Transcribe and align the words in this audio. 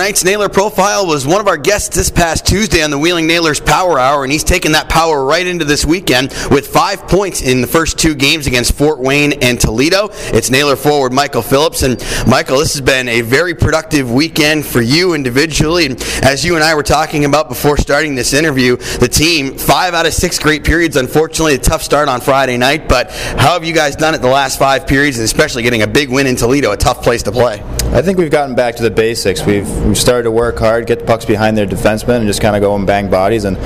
Tonight's 0.00 0.24
Nailer 0.24 0.48
profile 0.48 1.06
was 1.06 1.26
one 1.26 1.42
of 1.42 1.46
our 1.46 1.58
guests 1.58 1.94
this 1.94 2.08
past 2.08 2.46
Tuesday 2.46 2.82
on 2.82 2.88
the 2.90 2.98
Wheeling 2.98 3.26
Nailers 3.26 3.60
Power 3.60 3.98
Hour, 3.98 4.22
and 4.22 4.32
he's 4.32 4.42
taken 4.42 4.72
that 4.72 4.88
power 4.88 5.26
right 5.26 5.46
into 5.46 5.66
this 5.66 5.84
weekend 5.84 6.30
with 6.50 6.68
five 6.68 7.06
points 7.06 7.42
in 7.42 7.60
the 7.60 7.66
first 7.66 7.98
two 7.98 8.14
games 8.14 8.46
against 8.46 8.72
Fort 8.72 8.98
Wayne 8.98 9.34
and 9.42 9.60
Toledo. 9.60 10.08
It's 10.32 10.48
Nailer 10.48 10.74
forward 10.74 11.12
Michael 11.12 11.42
Phillips. 11.42 11.82
And 11.82 12.02
Michael, 12.26 12.60
this 12.60 12.72
has 12.72 12.80
been 12.80 13.10
a 13.10 13.20
very 13.20 13.54
productive 13.54 14.10
weekend 14.10 14.64
for 14.64 14.80
you 14.80 15.12
individually. 15.12 15.84
And 15.84 16.02
as 16.22 16.46
you 16.46 16.54
and 16.54 16.64
I 16.64 16.74
were 16.74 16.82
talking 16.82 17.26
about 17.26 17.50
before 17.50 17.76
starting 17.76 18.14
this 18.14 18.32
interview, 18.32 18.76
the 18.76 19.08
team, 19.08 19.58
five 19.58 19.92
out 19.92 20.06
of 20.06 20.14
six 20.14 20.38
great 20.38 20.64
periods. 20.64 20.96
Unfortunately, 20.96 21.56
a 21.56 21.58
tough 21.58 21.82
start 21.82 22.08
on 22.08 22.22
Friday 22.22 22.56
night, 22.56 22.88
but 22.88 23.10
how 23.10 23.52
have 23.52 23.64
you 23.64 23.74
guys 23.74 23.96
done 23.96 24.14
it 24.14 24.22
the 24.22 24.28
last 24.28 24.58
five 24.58 24.86
periods, 24.86 25.18
and 25.18 25.26
especially 25.26 25.62
getting 25.62 25.82
a 25.82 25.86
big 25.86 26.08
win 26.08 26.26
in 26.26 26.36
Toledo, 26.36 26.72
a 26.72 26.76
tough 26.78 27.02
place 27.02 27.22
to 27.24 27.32
play? 27.32 27.62
I 27.92 28.02
think 28.02 28.18
we've 28.18 28.30
gotten 28.30 28.54
back 28.54 28.76
to 28.76 28.84
the 28.84 28.90
basics. 28.90 29.44
We've, 29.44 29.68
we've 29.84 29.98
started 29.98 30.22
to 30.22 30.30
work 30.30 30.58
hard, 30.58 30.86
get 30.86 31.00
the 31.00 31.04
pucks 31.04 31.24
behind 31.24 31.58
their 31.58 31.66
defensemen, 31.66 32.18
and 32.18 32.26
just 32.28 32.40
kind 32.40 32.54
of 32.54 32.62
go 32.62 32.76
and 32.76 32.86
bang 32.86 33.10
bodies. 33.10 33.44
And 33.44 33.56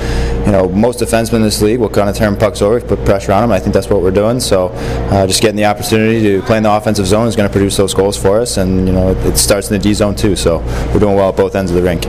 you 0.47 0.51
know, 0.51 0.67
most 0.67 0.99
defensemen 0.99 1.35
in 1.35 1.41
this 1.43 1.61
league 1.61 1.79
will 1.79 1.89
kind 1.89 2.09
of 2.09 2.15
turn 2.15 2.35
pucks 2.35 2.63
over, 2.63 2.81
put 2.81 3.05
pressure 3.05 3.33
on 3.33 3.43
them. 3.43 3.51
I 3.51 3.59
think 3.59 3.75
that's 3.75 3.87
what 3.87 4.01
we're 4.01 4.09
doing. 4.09 4.39
So, 4.39 4.69
uh, 5.11 5.27
just 5.27 5.43
getting 5.43 5.57
the 5.57 5.65
opportunity 5.65 6.23
to 6.23 6.41
play 6.41 6.57
in 6.57 6.63
the 6.63 6.71
offensive 6.71 7.05
zone 7.05 7.27
is 7.27 7.35
going 7.35 7.47
to 7.47 7.53
produce 7.53 7.77
those 7.77 7.93
goals 7.93 8.17
for 8.19 8.39
us. 8.41 8.57
And 8.57 8.87
you 8.87 8.93
know, 8.93 9.11
it, 9.11 9.17
it 9.27 9.37
starts 9.37 9.69
in 9.69 9.77
the 9.77 9.83
D 9.83 9.93
zone 9.93 10.15
too. 10.15 10.35
So, 10.35 10.57
we're 10.91 10.99
doing 10.99 11.15
well 11.15 11.29
at 11.29 11.37
both 11.37 11.55
ends 11.55 11.69
of 11.69 11.77
the 11.77 11.83
rink. 11.83 12.05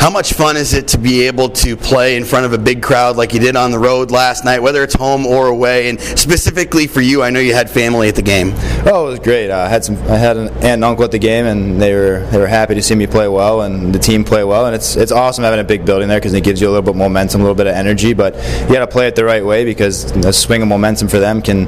How 0.00 0.08
much 0.08 0.32
fun 0.32 0.56
is 0.56 0.72
it 0.72 0.88
to 0.88 0.98
be 0.98 1.26
able 1.26 1.50
to 1.50 1.76
play 1.76 2.16
in 2.16 2.24
front 2.24 2.46
of 2.46 2.54
a 2.54 2.58
big 2.58 2.82
crowd 2.82 3.18
like 3.18 3.34
you 3.34 3.38
did 3.38 3.54
on 3.54 3.70
the 3.70 3.78
road 3.78 4.10
last 4.10 4.46
night, 4.46 4.62
whether 4.62 4.82
it's 4.82 4.94
home 4.94 5.26
or 5.26 5.48
away? 5.48 5.90
And 5.90 6.00
specifically 6.00 6.86
for 6.86 7.02
you, 7.02 7.22
I 7.22 7.28
know 7.28 7.38
you 7.38 7.52
had 7.52 7.68
family 7.68 8.08
at 8.08 8.14
the 8.14 8.22
game. 8.22 8.54
Oh, 8.86 9.08
it 9.08 9.10
was 9.10 9.18
great. 9.18 9.50
I 9.50 9.68
had 9.68 9.84
some. 9.84 9.98
I 10.10 10.16
had 10.16 10.38
an 10.38 10.48
aunt 10.48 10.64
and 10.64 10.84
uncle 10.84 11.04
at 11.04 11.10
the 11.10 11.18
game, 11.18 11.44
and 11.44 11.80
they 11.80 11.94
were 11.94 12.26
they 12.32 12.38
were 12.38 12.46
happy 12.46 12.74
to 12.76 12.82
see 12.82 12.94
me 12.94 13.06
play 13.06 13.28
well 13.28 13.60
and 13.60 13.94
the 13.94 13.98
team 13.98 14.24
play 14.24 14.42
well. 14.42 14.64
And 14.64 14.74
it's 14.74 14.96
it's 14.96 15.12
awesome 15.12 15.44
having 15.44 15.60
a 15.60 15.64
big 15.64 15.84
building 15.84 16.08
there 16.08 16.18
because 16.18 16.32
it 16.32 16.44
gives 16.44 16.62
you 16.62 16.68
a 16.68 16.70
little 16.70 16.82
bit 16.82 16.92
of 16.92 16.96
momentum, 16.96 17.42
a 17.42 17.44
little 17.44 17.54
bit 17.54 17.66
of 17.66 17.74
energy. 17.74 18.14
But 18.14 18.36
you 18.62 18.72
got 18.72 18.80
to 18.80 18.86
play 18.86 19.06
it 19.06 19.16
the 19.16 19.26
right 19.26 19.44
way 19.44 19.66
because 19.66 20.10
a 20.24 20.32
swing 20.32 20.62
of 20.62 20.68
momentum 20.68 21.08
for 21.08 21.18
them 21.18 21.42
can 21.42 21.66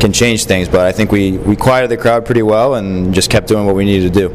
can 0.00 0.10
change 0.10 0.46
things. 0.46 0.70
But 0.70 0.86
I 0.86 0.92
think 0.92 1.12
we 1.12 1.36
we 1.36 1.54
quieted 1.54 1.90
the 1.90 1.98
crowd 1.98 2.24
pretty 2.24 2.42
well 2.42 2.76
and 2.76 3.12
just 3.12 3.28
kept 3.28 3.46
doing 3.46 3.66
what 3.66 3.74
we 3.74 3.84
needed 3.84 4.14
to 4.14 4.20
do. 4.20 4.34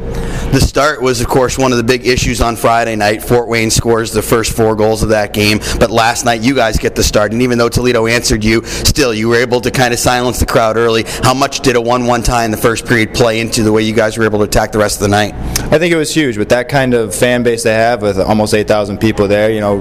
The 0.51 0.61
start 0.61 1.01
was, 1.01 1.19
of 1.19 1.27
course, 1.27 1.57
one 1.57 1.71
of 1.71 1.79
the 1.79 1.83
big 1.83 2.05
issues 2.05 2.41
on 2.41 2.55
Friday 2.55 2.95
night. 2.95 3.23
Fort 3.39 3.47
Wayne 3.47 3.71
scores 3.71 4.11
the 4.11 4.21
first 4.21 4.51
four 4.51 4.75
goals 4.75 5.01
of 5.01 5.07
that 5.09 5.31
game, 5.31 5.59
but 5.79 5.89
last 5.89 6.25
night 6.25 6.41
you 6.41 6.53
guys 6.53 6.77
get 6.77 6.93
the 6.93 7.03
start. 7.03 7.31
And 7.31 7.41
even 7.41 7.57
though 7.57 7.69
Toledo 7.69 8.05
answered 8.05 8.43
you, 8.43 8.65
still 8.65 9.13
you 9.13 9.29
were 9.29 9.37
able 9.37 9.61
to 9.61 9.71
kind 9.71 9.93
of 9.93 9.99
silence 10.01 10.39
the 10.39 10.45
crowd 10.45 10.75
early. 10.75 11.05
How 11.23 11.33
much 11.33 11.61
did 11.61 11.77
a 11.77 11.81
1 11.81 12.05
1 12.05 12.21
tie 12.21 12.43
in 12.43 12.51
the 12.51 12.57
first 12.57 12.85
period 12.85 13.13
play 13.13 13.39
into 13.39 13.63
the 13.63 13.71
way 13.71 13.81
you 13.81 13.93
guys 13.93 14.17
were 14.17 14.25
able 14.25 14.39
to 14.39 14.43
attack 14.43 14.73
the 14.73 14.77
rest 14.77 14.97
of 14.97 15.03
the 15.03 15.07
night? 15.07 15.33
I 15.71 15.79
think 15.79 15.93
it 15.93 15.95
was 15.95 16.13
huge 16.13 16.37
with 16.37 16.49
that 16.49 16.67
kind 16.67 16.93
of 16.93 17.15
fan 17.15 17.43
base 17.43 17.63
they 17.63 17.73
have, 17.73 18.01
with 18.01 18.19
almost 18.19 18.53
8,000 18.53 18.97
people 18.97 19.29
there, 19.29 19.49
you 19.49 19.61
know, 19.61 19.79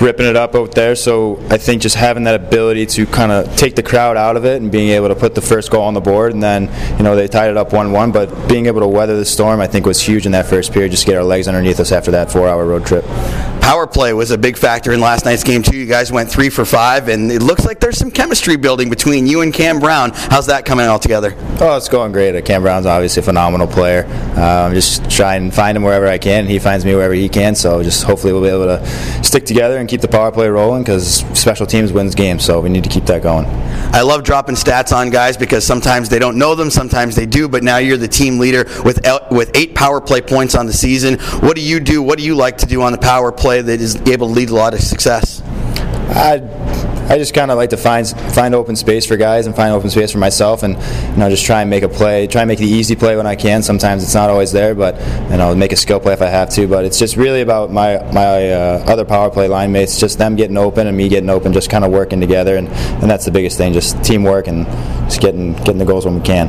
ripping 0.00 0.26
it 0.26 0.36
up 0.36 0.54
out 0.54 0.72
there. 0.74 0.94
So 0.94 1.38
I 1.50 1.56
think 1.56 1.82
just 1.82 1.96
having 1.96 2.24
that 2.24 2.34
ability 2.34 2.86
to 2.86 3.06
kind 3.06 3.32
of 3.32 3.54
take 3.56 3.76
the 3.76 3.82
crowd 3.82 4.16
out 4.16 4.36
of 4.36 4.44
it 4.44 4.60
and 4.60 4.70
being 4.70 4.90
able 4.90 5.08
to 5.08 5.14
put 5.14 5.34
the 5.34 5.40
first 5.40 5.70
goal 5.70 5.84
on 5.84 5.94
the 5.94 6.00
board, 6.00 6.32
and 6.32 6.42
then, 6.42 6.70
you 6.98 7.04
know, 7.04 7.16
they 7.16 7.28
tied 7.28 7.50
it 7.50 7.56
up 7.56 7.72
1 7.72 7.92
1. 7.92 8.12
But 8.12 8.48
being 8.48 8.66
able 8.66 8.80
to 8.80 8.88
weather 8.88 9.16
the 9.16 9.24
storm, 9.24 9.60
I 9.60 9.66
think, 9.66 9.86
was 9.86 10.00
huge 10.00 10.26
in 10.26 10.32
that 10.32 10.46
first 10.46 10.72
period, 10.72 10.90
just 10.90 11.04
to 11.04 11.12
get 11.12 11.16
our 11.16 11.24
legs 11.24 11.48
underneath 11.48 11.80
us 11.80 11.92
after 11.92 12.10
that 12.12 12.30
four 12.30 12.48
hour 12.48 12.64
road 12.64 12.86
trip. 12.86 13.04
Power 13.66 13.88
play 13.88 14.12
was 14.12 14.30
a 14.30 14.38
big 14.38 14.56
factor 14.56 14.92
in 14.92 15.00
last 15.00 15.24
night's 15.24 15.42
game, 15.42 15.60
too. 15.60 15.76
You 15.76 15.86
guys 15.86 16.12
went 16.12 16.30
three 16.30 16.50
for 16.50 16.64
five, 16.64 17.08
and 17.08 17.32
it 17.32 17.42
looks 17.42 17.64
like 17.64 17.80
there's 17.80 17.98
some 17.98 18.12
chemistry 18.12 18.54
building 18.54 18.88
between 18.88 19.26
you 19.26 19.40
and 19.40 19.52
Cam 19.52 19.80
Brown. 19.80 20.12
How's 20.14 20.46
that 20.46 20.64
coming 20.64 20.86
all 20.86 21.00
together? 21.00 21.34
Oh, 21.60 21.76
it's 21.76 21.88
going 21.88 22.12
great. 22.12 22.44
Cam 22.44 22.62
Brown's 22.62 22.86
obviously 22.86 23.22
a 23.22 23.24
phenomenal 23.24 23.66
player. 23.66 24.04
Um, 24.36 24.68
I'm 24.68 24.72
just 24.72 25.10
try 25.10 25.34
and 25.34 25.52
find 25.52 25.76
him 25.76 25.82
wherever 25.82 26.06
I 26.06 26.16
can. 26.16 26.46
He 26.46 26.60
finds 26.60 26.84
me 26.84 26.94
wherever 26.94 27.12
he 27.12 27.28
can. 27.28 27.56
So 27.56 27.82
just 27.82 28.04
hopefully 28.04 28.32
we'll 28.32 28.42
be 28.42 28.50
able 28.50 28.66
to 28.66 29.24
stick 29.24 29.44
together 29.44 29.78
and 29.78 29.88
keep 29.88 30.00
the 30.00 30.06
power 30.06 30.30
play 30.30 30.48
rolling 30.48 30.84
because 30.84 31.24
special 31.36 31.66
teams 31.66 31.92
wins 31.92 32.14
games. 32.14 32.44
So 32.44 32.60
we 32.60 32.68
need 32.68 32.84
to 32.84 32.90
keep 32.90 33.06
that 33.06 33.24
going. 33.24 33.46
I 33.46 34.02
love 34.02 34.22
dropping 34.22 34.54
stats 34.54 34.94
on 34.94 35.10
guys 35.10 35.36
because 35.36 35.66
sometimes 35.66 36.08
they 36.08 36.20
don't 36.20 36.38
know 36.38 36.54
them, 36.54 36.70
sometimes 36.70 37.16
they 37.16 37.26
do. 37.26 37.48
But 37.48 37.64
now 37.64 37.78
you're 37.78 37.96
the 37.96 38.06
team 38.06 38.38
leader 38.38 38.64
with 38.84 39.04
with 39.32 39.50
eight 39.56 39.74
power 39.74 40.00
play 40.00 40.20
points 40.20 40.54
on 40.54 40.66
the 40.66 40.72
season. 40.72 41.18
What 41.40 41.56
do 41.56 41.62
you 41.62 41.80
do? 41.80 42.00
What 42.00 42.16
do 42.16 42.24
you 42.24 42.36
like 42.36 42.58
to 42.58 42.66
do 42.66 42.82
on 42.82 42.92
the 42.92 42.98
power 42.98 43.32
play 43.32 43.55
that 43.62 43.80
is 43.80 43.96
able 44.08 44.28
to 44.28 44.34
lead 44.34 44.50
a 44.50 44.54
lot 44.54 44.74
of 44.74 44.80
success? 44.80 45.42
I 46.08 46.40
I 47.08 47.18
just 47.18 47.34
kind 47.34 47.52
of 47.52 47.56
like 47.56 47.70
to 47.70 47.76
find 47.76 48.08
find 48.34 48.52
open 48.52 48.74
space 48.74 49.06
for 49.06 49.16
guys 49.16 49.46
and 49.46 49.54
find 49.54 49.72
open 49.72 49.90
space 49.90 50.10
for 50.10 50.18
myself, 50.18 50.64
and 50.64 50.74
you 51.12 51.18
know 51.18 51.30
just 51.30 51.46
try 51.46 51.60
and 51.60 51.70
make 51.70 51.84
a 51.84 51.88
play, 51.88 52.26
try 52.26 52.42
and 52.42 52.48
make 52.48 52.58
the 52.58 52.66
easy 52.66 52.96
play 52.96 53.16
when 53.16 53.28
I 53.28 53.36
can. 53.36 53.62
Sometimes 53.62 54.02
it's 54.02 54.14
not 54.14 54.28
always 54.28 54.50
there, 54.50 54.74
but 54.74 54.98
you 55.30 55.36
know 55.36 55.54
make 55.54 55.70
a 55.70 55.76
skill 55.76 56.00
play 56.00 56.14
if 56.14 56.20
I 56.20 56.26
have 56.26 56.50
to. 56.50 56.66
But 56.66 56.84
it's 56.84 56.98
just 56.98 57.16
really 57.16 57.42
about 57.42 57.70
my 57.70 57.98
my 58.12 58.50
uh, 58.50 58.84
other 58.88 59.04
power 59.04 59.30
play 59.30 59.46
line 59.46 59.70
mates, 59.70 60.00
just 60.00 60.18
them 60.18 60.34
getting 60.34 60.56
open 60.56 60.88
and 60.88 60.96
me 60.96 61.08
getting 61.08 61.30
open, 61.30 61.52
just 61.52 61.70
kind 61.70 61.84
of 61.84 61.92
working 61.92 62.20
together, 62.20 62.56
and, 62.56 62.68
and 62.68 63.08
that's 63.08 63.24
the 63.24 63.30
biggest 63.30 63.56
thing, 63.56 63.72
just 63.72 64.02
teamwork 64.02 64.48
and 64.48 64.66
just 65.08 65.20
getting 65.20 65.52
getting 65.58 65.78
the 65.78 65.84
goals 65.84 66.06
when 66.06 66.16
we 66.16 66.22
can. 66.22 66.48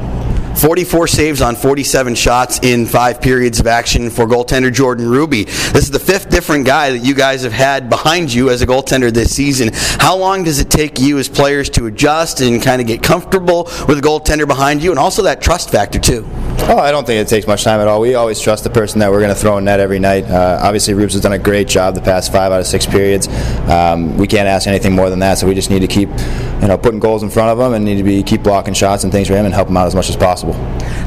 44 0.58 1.08
saves 1.08 1.42
on 1.42 1.56
47 1.56 2.16
shots 2.16 2.60
in 2.64 2.88
five 2.88 3.22
periods 3.22 3.60
of 3.60 3.68
action 3.68 4.10
for 4.10 4.26
goaltender 4.26 4.74
Jordan 4.74 5.08
Ruby. 5.08 5.44
This 5.44 5.84
is 5.84 5.92
the 5.92 6.00
fifth 6.00 6.30
different 6.30 6.66
guy 6.66 6.90
that 6.90 7.00
you 7.00 7.14
guys 7.14 7.44
have 7.44 7.54
had 7.54 7.90
behind 7.90 8.34
you 8.34 8.50
as 8.50 8.64
a 8.64 8.68
goaltender 8.68 9.14
this 9.14 9.36
season. 9.36 9.70
How 9.74 10.18
long 10.18 10.44
does 10.44 10.60
it 10.60 10.72
take 10.72 11.00
you 11.00 11.20
as 11.20 11.30
players 11.30 11.70
to 11.72 11.86
adjust 11.86 12.42
and 12.42 12.62
kind 12.62 12.82
of 12.82 12.88
get 12.88 13.04
comfortable 13.04 13.66
with 13.88 14.00
a 14.00 14.02
goaltender 14.02 14.48
behind 14.48 14.82
you 14.82 14.90
and 14.90 15.00
also 15.00 15.22
that 15.24 15.42
trust 15.42 15.70
factor 15.70 16.00
too? 16.00 16.28
Oh, 16.60 16.78
I 16.78 16.92
don't 16.92 17.08
think 17.08 17.26
it 17.26 17.30
takes 17.30 17.48
much 17.48 17.64
time 17.64 17.80
at 17.80 17.88
all. 17.88 18.02
We 18.02 18.16
always 18.16 18.42
trust 18.42 18.66
the 18.66 18.70
person 18.70 19.00
that 19.00 19.10
we're 19.10 19.22
going 19.22 19.34
to 19.34 19.40
throw 19.40 19.58
in 19.58 19.64
net 19.64 19.80
every 19.80 20.00
night. 20.00 20.26
Uh, 20.26 20.60
obviously, 20.62 20.94
Rubes 20.94 21.14
has 21.14 21.22
done 21.22 21.32
a 21.32 21.40
great 21.40 21.68
job 21.68 21.96
the 21.96 22.02
past 22.02 22.30
five 22.30 22.52
out 22.52 22.60
of 22.60 22.68
six 22.68 22.86
periods. 22.86 23.30
Um, 23.70 24.18
we 24.18 24.28
can't 24.28 24.50
ask 24.50 24.68
anything 24.68 24.94
more 24.94 25.10
than 25.10 25.20
that, 25.20 25.38
so 25.38 25.48
we 25.48 25.56
just 25.56 25.70
need 25.70 25.80
to 25.80 25.88
keep, 25.88 26.10
you 26.10 26.68
know, 26.68 26.78
putting 26.78 27.00
goals 27.00 27.24
in 27.24 27.30
front 27.30 27.52
of 27.52 27.66
him 27.66 27.74
and 27.74 27.86
need 27.86 27.96
to 27.96 28.04
be 28.04 28.22
keep 28.22 28.44
blocking 28.44 28.74
shots 28.74 29.06
and 29.06 29.14
things 29.14 29.30
for 29.30 29.36
him 29.36 29.46
and 29.46 29.54
help 29.54 29.70
him 29.70 29.78
out 29.78 29.88
as 29.88 29.96
much 29.96 30.10
as 30.10 30.18
possible. 30.18 30.54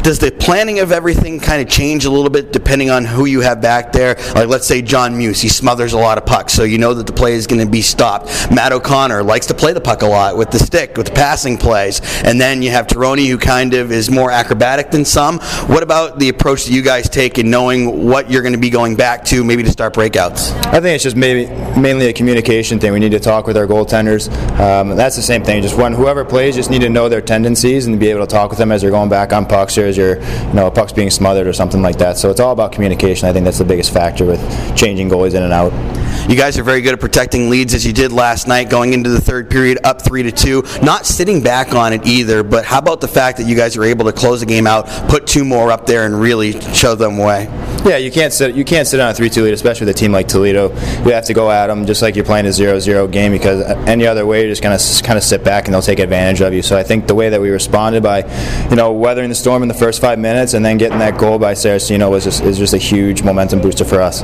Does 0.03 0.19
the 0.19 0.31
planning 0.31 0.79
of 0.79 0.93
everything 0.93 1.39
kind 1.39 1.61
of 1.61 1.69
change 1.69 2.07
a 2.07 2.11
little 2.11 2.31
bit 2.31 2.53
depending 2.53 2.89
on 2.89 3.05
who 3.05 3.27
you 3.27 3.43
have 3.43 3.61
back 3.61 3.93
there? 3.93 4.15
Like, 4.35 4.49
let's 4.49 4.67
say 4.67 4.81
John 4.81 5.19
Muse, 5.19 5.43
he 5.43 5.51
smothers 5.51 5.93
a 5.93 5.99
lot 5.99 6.17
of 6.17 6.25
pucks, 6.25 6.55
so 6.55 6.63
you 6.63 6.79
know 6.79 6.95
that 6.95 7.07
the 7.07 7.13
play 7.13 7.35
is 7.35 7.47
going 7.47 7.63
to 7.63 7.71
be 7.71 7.83
stopped. 7.83 8.51
Matt 8.51 8.73
O'Connor 8.73 9.23
likes 9.25 9.47
to 9.49 9.55
play 9.55 9.75
the 9.75 9.81
puck 9.81 10.01
a 10.01 10.07
lot 10.07 10.39
with 10.39 10.51
the 10.51 10.59
stick, 10.59 10.97
with 10.97 11.09
the 11.09 11.13
passing 11.13 11.59
plays, 11.59 12.01
and 12.25 12.41
then 12.41 12.63
you 12.63 12.71
have 12.71 12.87
Tironi, 12.87 13.29
who 13.29 13.37
kind 13.37 13.75
of 13.75 13.93
is 13.93 14.11
more 14.11 14.31
acrobatic 14.31 14.91
than 14.91 15.05
some. 15.05 15.39
What 15.67 15.83
about 15.83 16.19
the 16.19 16.29
approach 16.29 16.65
that 16.65 16.73
you 16.73 16.83
guys 16.83 17.09
take 17.09 17.39
in 17.39 17.51
knowing 17.51 18.07
what 18.07 18.31
you're 18.31 18.43
going 18.43 18.53
to 18.53 18.59
be 18.59 18.71
going 18.71 18.97
back 18.97 19.25
to, 19.27 19.43
maybe 19.43 19.63
to 19.63 19.71
start 19.71 19.95
breakouts? 19.95 20.53
I 20.67 20.81
think 20.81 20.95
it's 20.95 21.05
just 21.05 21.17
maybe 21.17 21.49
mainly 21.81 22.09
a 22.09 22.13
communication 22.13 22.79
thing. 22.79 22.93
We 22.93 22.99
need 22.99 23.13
to 23.13 23.21
talk 23.21 23.47
with 23.47 23.57
our 23.57 23.67
goaltenders. 23.67 24.31
Um, 24.59 24.97
that's 24.97 25.17
the 25.17 25.23
same 25.23 25.43
thing. 25.43 25.63
Just 25.63 25.77
when 25.77 25.93
whoever 25.93 26.25
plays, 26.25 26.55
just 26.55 26.71
need 26.71 26.83
to 26.83 26.89
know 26.89 27.09
their 27.09 27.21
tendencies 27.21 27.87
and 27.87 27.99
be 27.99 28.09
able 28.09 28.21
to 28.21 28.27
talk 28.27 28.51
with 28.51 28.59
them 28.59 28.73
as 28.73 28.83
they're 28.83 28.91
going 28.91 29.09
back 29.09 29.33
on 29.33 29.47
pucks 29.47 29.79
or 29.79 29.85
as 29.87 29.97
you're, 29.97 30.21
you 30.21 30.53
know, 30.53 30.71
puck's 30.71 30.93
being 30.93 31.11
smothered 31.11 31.47
or 31.47 31.53
something 31.53 31.83
like 31.83 31.99
that. 31.99 32.19
So 32.19 32.31
it's 32.31 32.41
all 32.41 32.53
about 32.53 32.73
communication. 32.73 33.29
I 33.29 33.33
think 33.33 33.45
that's 33.45 33.59
the 33.59 33.65
biggest 33.65 33.93
factor 33.93 34.25
with 34.25 34.41
changing 34.77 35.09
goalies 35.09 35.35
in 35.35 35.43
and 35.43 35.53
out. 35.53 35.73
You 36.29 36.37
guys 36.37 36.59
are 36.59 36.63
very 36.63 36.81
good 36.81 36.95
at 36.95 37.01
protecting 37.01 37.51
leads 37.51 37.75
as 37.75 37.85
you 37.87 37.93
did 37.93 38.13
last 38.13 38.47
night, 38.47 38.71
going 38.71 38.93
into 38.93 39.11
the 39.11 39.21
third 39.21 39.51
period 39.51 39.79
up 39.85 40.03
three 40.03 40.23
to 40.23 40.33
two. 40.33 40.63
Not 40.83 41.07
sitting 41.07 41.43
back 41.43 41.75
on 41.75 41.93
it 41.93 42.07
either, 42.07 42.43
but 42.43 42.65
how 42.65 42.79
about 42.79 43.01
the 43.01 43.09
fact 43.09 43.39
that 43.39 43.47
you 43.47 43.57
guys 43.57 43.77
are 43.77 43.85
able 43.85 44.05
to 44.05 44.13
close 44.13 44.41
the 44.41 44.47
game 44.47 44.67
out, 44.67 44.87
put 45.09 45.27
two 45.27 45.45
more 45.45 45.73
up 45.73 45.87
there, 45.87 46.07
and 46.07 46.21
really 46.21 46.61
show 46.73 46.95
them 46.95 47.17
way? 47.17 47.47
Yeah, 47.85 47.97
you 47.97 48.11
can't 48.11 48.33
sit 48.33 48.55
you 48.55 48.65
can't 48.65 48.87
sit 48.87 49.01
on 49.01 49.11
a 49.11 49.15
three-two 49.15 49.43
lead, 49.43 49.55
especially 49.55 49.87
with 49.87 49.97
a 49.97 49.99
team 49.99 50.13
like 50.13 50.29
Toledo. 50.29 50.69
You 51.05 51.13
have 51.13 51.25
to 51.25 51.35
go 51.35 51.51
at 51.51 51.69
them 51.69 51.87
just 51.87 52.03
like 52.03 52.15
you're 52.15 52.25
playing 52.25 52.47
a 52.47 52.51
0-0 52.51 53.11
game 53.11 53.33
because 53.33 53.63
any 53.89 54.07
other 54.07 54.27
way 54.27 54.41
you're 54.41 54.51
just 54.51 54.63
gonna 54.63 54.79
kind 55.03 55.17
of 55.17 55.25
sit 55.25 55.43
back 55.43 55.65
and 55.65 55.75
they'll 55.75 55.81
take 55.81 55.99
advantage 55.99 56.43
of 56.43 56.53
you. 56.53 56.61
So 56.61 56.77
I 56.77 56.83
think 56.83 57.07
the 57.07 57.15
way 57.15 57.31
that 57.31 57.41
we 57.41 57.49
responded 57.49 58.03
by, 58.03 58.25
you 58.69 58.77
know, 58.77 58.93
weathering 58.93 59.31
the 59.31 59.35
storm 59.35 59.63
in 59.63 59.69
the 59.69 59.75
first 59.75 60.01
five 60.01 60.19
minutes 60.19 60.53
and 60.53 60.65
then 60.65 60.77
getting 60.77 60.99
that 60.99 61.19
goal 61.19 61.39
by 61.39 61.55
Saraceno 61.55 62.11
was 62.11 62.25
just 62.25 62.43
is 62.43 62.59
just 62.59 62.75
a 62.75 62.79
huge 62.79 63.23
momentum 63.23 63.61
booster 63.63 63.85
for 63.85 64.03
us. 64.03 64.23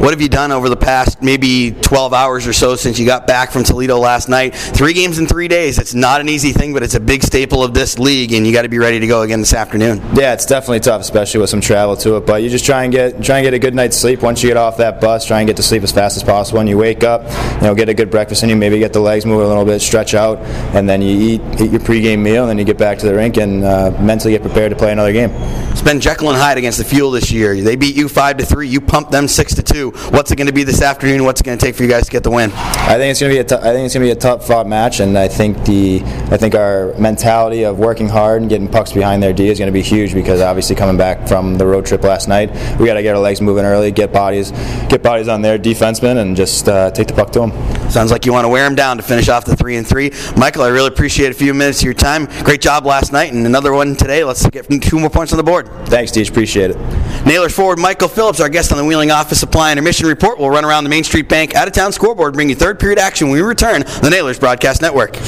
What 0.00 0.10
have 0.10 0.20
you 0.20 0.28
done 0.28 0.52
over 0.52 0.68
the 0.68 0.76
past 0.76 1.22
maybe 1.22 1.72
12 1.72 2.12
hours 2.12 2.46
or 2.46 2.52
so 2.52 2.76
since 2.76 2.98
you 2.98 3.06
got 3.06 3.26
back 3.26 3.50
from 3.52 3.64
Toledo 3.64 3.98
last 3.98 4.28
night? 4.28 4.54
Three 4.54 4.92
games 4.92 5.18
in 5.18 5.26
three 5.26 5.48
days. 5.48 5.78
It's 5.78 5.94
not 5.94 6.20
an 6.20 6.28
easy 6.28 6.52
thing, 6.52 6.74
but 6.74 6.82
it's 6.82 6.94
a 6.94 7.00
big 7.00 7.22
staple 7.22 7.64
of 7.64 7.72
this 7.74 7.98
league, 7.98 8.32
and 8.32 8.46
you 8.46 8.52
got 8.52 8.62
to 8.62 8.68
be 8.68 8.78
ready 8.78 9.00
to 9.00 9.06
go 9.06 9.22
again 9.22 9.40
this 9.40 9.54
afternoon. 9.54 9.98
Yeah, 10.14 10.34
it's 10.34 10.46
definitely 10.46 10.80
tough, 10.80 11.00
especially 11.00 11.40
with 11.40 11.50
some 11.50 11.60
travel 11.60 11.96
to 11.96 12.16
it. 12.16 12.26
But 12.26 12.42
you 12.42 12.50
just 12.50 12.64
try 12.64 12.84
and 12.84 12.92
get 12.92 12.97
try 13.22 13.38
and 13.38 13.44
get 13.44 13.54
a 13.54 13.58
good 13.58 13.74
night's 13.74 13.96
sleep 13.96 14.22
once 14.22 14.42
you 14.42 14.50
get 14.50 14.56
off 14.56 14.76
that 14.78 15.00
bus. 15.00 15.26
Try 15.26 15.40
and 15.40 15.46
get 15.46 15.56
to 15.56 15.62
sleep 15.62 15.82
as 15.82 15.92
fast 15.92 16.16
as 16.16 16.22
possible. 16.22 16.60
And 16.60 16.68
you 16.68 16.78
wake 16.78 17.04
up, 17.04 17.22
you 17.56 17.62
know, 17.62 17.74
get 17.74 17.88
a 17.88 17.94
good 17.94 18.10
breakfast 18.10 18.42
and 18.42 18.50
you 18.50 18.56
maybe 18.56 18.78
get 18.78 18.92
the 18.92 19.00
legs 19.00 19.24
move 19.24 19.40
a 19.40 19.46
little 19.46 19.64
bit, 19.64 19.80
stretch 19.80 20.14
out, 20.14 20.38
and 20.74 20.88
then 20.88 21.02
you 21.02 21.10
eat 21.10 21.40
eat 21.60 21.70
your 21.70 21.80
pregame 21.80 22.20
meal, 22.20 22.42
and 22.42 22.50
then 22.50 22.58
you 22.58 22.64
get 22.64 22.78
back 22.78 22.98
to 22.98 23.06
the 23.06 23.14
rink 23.14 23.36
and 23.36 23.64
uh, 23.64 23.90
mentally 24.00 24.32
get 24.32 24.42
prepared 24.42 24.70
to 24.70 24.76
play 24.76 24.92
another 24.92 25.12
game. 25.12 25.30
It's 25.78 25.86
been 25.86 26.00
Jekyll 26.00 26.30
and 26.30 26.36
Hyde 26.36 26.58
against 26.58 26.78
the 26.78 26.84
Fuel 26.84 27.12
this 27.12 27.30
year. 27.30 27.54
They 27.54 27.76
beat 27.76 27.94
you 27.94 28.08
five 28.08 28.38
to 28.38 28.44
three. 28.44 28.66
You 28.66 28.80
pumped 28.80 29.12
them 29.12 29.28
six 29.28 29.54
to 29.54 29.62
two. 29.62 29.90
What's 30.10 30.32
it 30.32 30.36
going 30.36 30.48
to 30.48 30.52
be 30.52 30.64
this 30.64 30.82
afternoon? 30.82 31.22
What's 31.22 31.40
it 31.40 31.44
going 31.44 31.56
to 31.56 31.64
take 31.64 31.76
for 31.76 31.84
you 31.84 31.88
guys 31.88 32.06
to 32.06 32.10
get 32.10 32.24
the 32.24 32.32
win? 32.32 32.50
I 32.50 32.96
think 32.96 33.12
it's 33.12 33.20
going 33.20 33.30
to 33.30 33.36
be 33.36 33.38
a 33.38 33.44
t- 33.44 33.54
I 33.54 33.72
think 33.72 33.84
it's 33.84 33.94
going 33.94 34.04
to 34.04 34.12
be 34.12 34.18
a 34.18 34.20
tough 34.20 34.44
fought 34.44 34.66
match, 34.66 34.98
and 34.98 35.16
I 35.16 35.28
think 35.28 35.64
the 35.64 36.02
I 36.32 36.36
think 36.36 36.56
our 36.56 36.94
mentality 36.98 37.62
of 37.62 37.78
working 37.78 38.08
hard 38.08 38.40
and 38.40 38.50
getting 38.50 38.66
pucks 38.66 38.92
behind 38.92 39.22
their 39.22 39.32
D 39.32 39.50
is 39.50 39.60
going 39.60 39.68
to 39.68 39.72
be 39.72 39.80
huge 39.80 40.14
because 40.14 40.40
obviously 40.40 40.74
coming 40.74 40.96
back 40.96 41.28
from 41.28 41.54
the 41.54 41.64
road 41.64 41.86
trip 41.86 42.02
last 42.02 42.26
night, 42.26 42.50
we 42.80 42.86
got 42.86 42.94
to 42.94 43.02
get 43.04 43.14
our 43.14 43.22
legs 43.22 43.40
moving 43.40 43.64
early, 43.64 43.92
get 43.92 44.12
bodies, 44.12 44.50
get 44.88 45.00
bodies 45.00 45.28
on 45.28 45.42
their 45.42 45.60
defensemen, 45.60 46.16
and 46.16 46.34
just 46.34 46.68
uh, 46.68 46.90
take 46.90 47.06
the 47.06 47.14
puck 47.14 47.30
to 47.30 47.38
them. 47.38 47.52
Sounds 47.88 48.10
like 48.10 48.26
you 48.26 48.32
want 48.32 48.46
to 48.46 48.48
wear 48.48 48.64
them 48.64 48.74
down 48.74 48.96
to 48.96 49.02
finish 49.04 49.28
off 49.28 49.44
the 49.44 49.54
three 49.54 49.76
and 49.76 49.86
three. 49.86 50.10
Michael, 50.36 50.64
I 50.64 50.70
really 50.70 50.88
appreciate 50.88 51.30
a 51.30 51.34
few 51.34 51.54
minutes 51.54 51.78
of 51.78 51.84
your 51.84 51.94
time. 51.94 52.26
Great 52.42 52.60
job 52.60 52.84
last 52.84 53.12
night, 53.12 53.32
and 53.32 53.46
another 53.46 53.72
one 53.72 53.94
today. 53.94 54.24
Let's 54.24 54.44
get 54.50 54.66
two 54.82 54.98
more 54.98 55.08
points 55.08 55.32
on 55.32 55.36
the 55.36 55.44
board. 55.44 55.67
Thanks, 55.86 56.12
Deej. 56.12 56.28
Appreciate 56.28 56.70
it. 56.70 56.76
Nailers 57.24 57.54
forward 57.54 57.78
Michael 57.78 58.08
Phillips, 58.08 58.40
our 58.40 58.48
guest 58.48 58.72
on 58.72 58.78
the 58.78 58.84
Wheeling 58.84 59.10
Office 59.10 59.40
Supply 59.40 59.70
and 59.70 59.78
Intermission 59.78 60.06
Report, 60.06 60.38
will 60.38 60.50
run 60.50 60.64
around 60.64 60.84
the 60.84 60.90
Main 60.90 61.04
Street 61.04 61.28
Bank 61.28 61.54
out 61.54 61.66
of 61.66 61.74
town 61.74 61.92
scoreboard, 61.92 62.34
bring 62.34 62.48
you 62.48 62.54
third 62.54 62.78
period 62.78 62.98
action 62.98 63.28
when 63.28 63.36
we 63.36 63.42
return. 63.42 63.80
The 63.80 64.10
Nailers 64.10 64.38
Broadcast 64.38 64.82
Network. 64.82 65.18